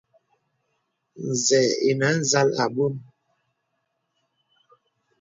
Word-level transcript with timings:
Zɛ̂ 1.45 1.63
ìnə̀ 1.89 2.11
à 2.21 2.27
zàl 2.29 2.49
àbɔ̄m. 2.63 2.93